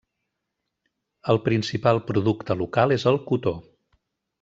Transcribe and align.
El 1.35 1.39
principal 1.49 2.03
producte 2.11 2.59
local 2.65 2.99
és 3.01 3.11
el 3.15 3.25
cotó. 3.33 3.59